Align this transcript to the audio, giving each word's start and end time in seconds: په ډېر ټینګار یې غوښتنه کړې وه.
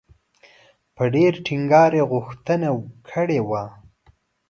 په 0.95 1.03
ډېر 1.15 1.33
ټینګار 1.45 1.91
یې 1.99 2.03
غوښتنه 2.11 2.69
کړې 3.09 3.39
وه. 3.49 3.63